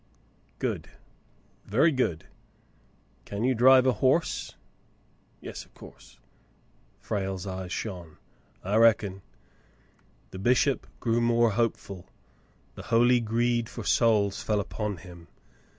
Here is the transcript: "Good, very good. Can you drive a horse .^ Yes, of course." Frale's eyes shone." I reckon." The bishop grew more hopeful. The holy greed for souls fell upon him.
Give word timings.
"Good, 0.57 0.89
very 1.63 1.91
good. 1.91 2.25
Can 3.25 3.43
you 3.43 3.53
drive 3.53 3.85
a 3.85 3.91
horse 4.01 4.49
.^ 4.01 4.49
Yes, 5.41 5.63
of 5.63 5.75
course." 5.75 6.17
Frale's 6.99 7.45
eyes 7.45 7.71
shone." 7.71 8.17
I 8.63 8.77
reckon." 8.77 9.21
The 10.31 10.39
bishop 10.39 10.87
grew 10.99 11.21
more 11.21 11.51
hopeful. 11.51 12.07
The 12.73 12.81
holy 12.89 13.19
greed 13.19 13.69
for 13.69 13.83
souls 13.83 14.41
fell 14.41 14.59
upon 14.59 14.97
him. 14.97 15.27